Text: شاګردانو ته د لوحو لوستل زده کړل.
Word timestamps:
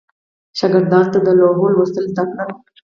شاګردانو 0.57 1.09
ته 1.13 1.19
د 1.25 1.27
لوحو 1.39 1.65
لوستل 1.75 2.05
زده 2.11 2.23
کړل. 2.31 2.49